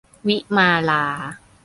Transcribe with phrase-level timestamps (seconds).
[0.27, 1.03] วิมาลา